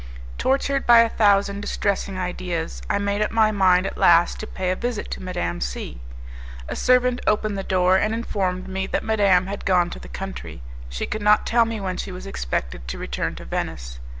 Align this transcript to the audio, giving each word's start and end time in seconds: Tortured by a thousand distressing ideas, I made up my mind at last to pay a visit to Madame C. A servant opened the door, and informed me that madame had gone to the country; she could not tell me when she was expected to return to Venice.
Tortured 0.39 0.87
by 0.87 1.01
a 1.01 1.09
thousand 1.09 1.61
distressing 1.61 2.17
ideas, 2.17 2.81
I 2.89 2.97
made 2.97 3.21
up 3.21 3.29
my 3.29 3.51
mind 3.51 3.85
at 3.85 3.99
last 3.99 4.39
to 4.39 4.47
pay 4.47 4.71
a 4.71 4.75
visit 4.75 5.11
to 5.11 5.21
Madame 5.21 5.61
C. 5.61 6.01
A 6.67 6.75
servant 6.75 7.21
opened 7.27 7.55
the 7.55 7.61
door, 7.63 7.97
and 7.97 8.11
informed 8.11 8.67
me 8.67 8.87
that 8.87 9.03
madame 9.03 9.45
had 9.45 9.63
gone 9.63 9.91
to 9.91 9.99
the 9.99 10.07
country; 10.07 10.63
she 10.89 11.05
could 11.05 11.21
not 11.21 11.45
tell 11.45 11.65
me 11.65 11.79
when 11.79 11.97
she 11.97 12.11
was 12.11 12.25
expected 12.25 12.87
to 12.87 12.97
return 12.97 13.35
to 13.35 13.45
Venice. 13.45 13.99